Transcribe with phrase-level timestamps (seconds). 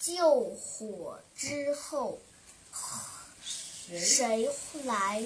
[0.00, 2.18] 救火之后，
[3.86, 4.48] 谁
[4.84, 5.22] 来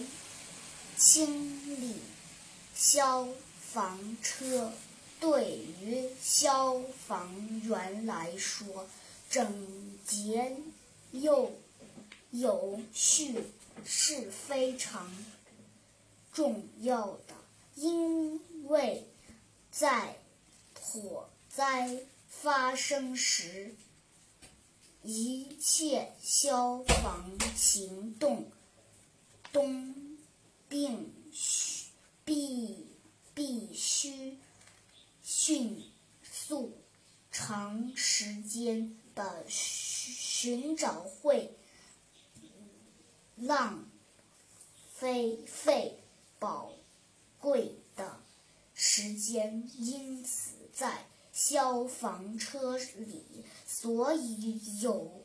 [0.99, 2.01] 清理
[2.75, 3.29] 消
[3.61, 4.73] 防车？
[5.21, 8.89] 对于消防员来说，
[9.31, 10.57] 整洁
[11.13, 11.53] 又
[12.33, 13.45] 有序
[13.85, 15.09] 是非常
[16.33, 17.35] 重要的，
[17.77, 19.07] 因为
[19.71, 20.17] 在
[20.79, 23.75] 火灾发生时，
[25.05, 28.51] 一切消防行动
[29.53, 29.63] 都
[30.67, 30.89] 必
[31.31, 31.91] 须
[32.25, 32.87] 必
[33.35, 34.39] 必须
[35.23, 36.79] 迅速、
[37.31, 41.55] 长时间的寻找会
[43.37, 43.85] 浪
[44.95, 45.99] 费费
[46.39, 46.73] 宝
[47.39, 48.21] 贵的
[48.73, 55.25] 时间，因此在消防车里，所以有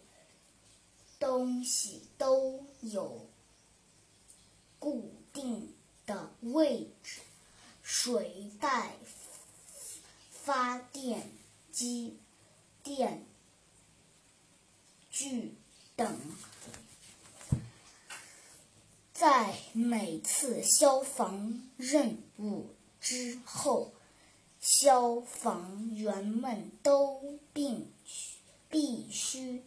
[1.20, 3.28] 东西都有
[4.80, 5.72] 固定
[6.08, 7.20] 的位置，
[7.84, 8.98] 水带、
[10.32, 11.30] 发电
[11.72, 12.18] 机、
[12.82, 13.24] 电
[15.12, 15.54] 锯
[15.96, 16.20] 等。
[19.14, 23.94] 在每次消防任务之后，
[24.60, 27.88] 消防员们都必
[28.70, 29.64] 必须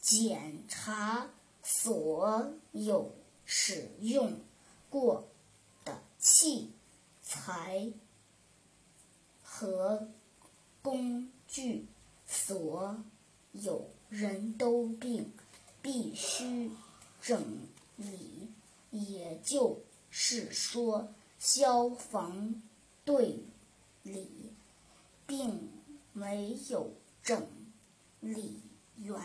[0.00, 1.30] 检查
[1.62, 4.40] 所有使用
[4.88, 5.28] 过
[5.84, 6.72] 的器
[7.22, 7.92] 材
[9.42, 10.08] 和
[10.80, 11.86] 工具，
[12.26, 13.04] 所
[13.52, 15.30] 有人都必
[15.82, 16.70] 必须
[17.20, 17.42] 整
[17.96, 18.48] 理，
[18.90, 22.62] 也就是说，消防
[23.08, 23.38] 队
[24.02, 24.28] 里
[25.26, 25.66] 并
[26.12, 26.92] 没有
[27.22, 27.42] 整
[28.20, 28.60] 理
[28.98, 29.16] 员。